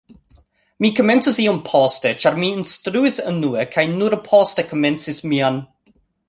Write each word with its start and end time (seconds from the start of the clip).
Mi 0.85 0.89
komencis 0.99 1.35
iom 1.43 1.59
poste 1.67 2.13
ĉar 2.23 2.39
mi 2.43 2.49
instruis 2.61 3.19
unue 3.33 3.67
kaj 3.77 3.85
nur 3.99 4.17
poste 4.33 4.67
komencis 4.73 5.23
mian 5.35 5.63